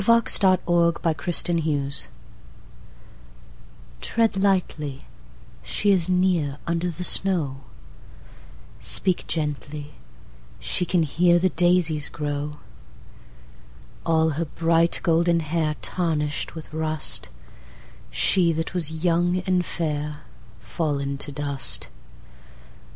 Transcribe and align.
1920. 0.01 0.57
Oscar 0.65 1.31
Wilde1856–1900 1.61 1.91
Requiescat 1.91 2.09
TREAD 4.01 4.37
lightly, 4.37 5.05
she 5.61 5.91
is 5.91 6.07
nearUnder 6.07 6.91
the 6.97 7.03
snow, 7.03 7.61
Speak 8.79 9.27
gently, 9.27 9.91
she 10.59 10.85
can 10.85 11.05
hearThe 11.05 11.55
daisies 11.55 12.09
grow. 12.09 12.57
All 14.03 14.29
her 14.31 14.45
bright 14.45 14.99
golden 15.03 15.39
hairTarnished 15.41 16.55
with 16.55 16.73
rust, 16.73 17.29
She 18.09 18.51
that 18.53 18.73
was 18.73 19.05
young 19.05 19.43
and 19.45 19.61
fairFallen 19.61 21.19
to 21.19 21.31
dust. 21.31 21.89